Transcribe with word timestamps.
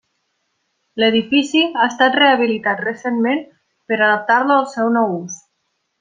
L'edifici 1.01 1.61
ha 1.81 1.85
estat 1.91 2.17
rehabilitat 2.21 2.81
recentment 2.87 3.43
per 3.91 3.99
adaptar-lo 4.05 4.57
al 4.61 4.67
seu 4.77 4.89
nou 5.01 5.13
ús. 5.23 5.37